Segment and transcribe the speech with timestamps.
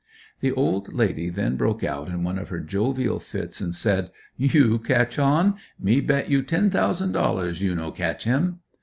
[0.39, 4.79] The old lady then broke out in one of her jovial fits and said: "You
[4.79, 5.57] ketch on?
[5.79, 8.61] Me bet you ten tousand dollars you no ketch him!"